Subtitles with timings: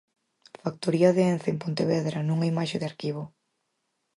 [0.61, 3.23] Factoría de Ence en Pontevedra nunha imaxe de arquivo.